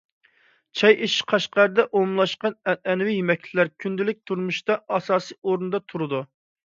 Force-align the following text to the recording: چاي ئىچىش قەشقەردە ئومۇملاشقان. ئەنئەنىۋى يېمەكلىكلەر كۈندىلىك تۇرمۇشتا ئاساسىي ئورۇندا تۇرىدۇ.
چاي 0.79 0.95
ئىچىش 1.07 1.17
قەشقەردە 1.33 1.85
ئومۇملاشقان. 1.99 2.57
ئەنئەنىۋى 2.73 3.13
يېمەكلىكلەر 3.17 3.71
كۈندىلىك 3.85 4.23
تۇرمۇشتا 4.31 4.79
ئاساسىي 4.97 5.39
ئورۇندا 5.43 5.83
تۇرىدۇ. 5.93 6.23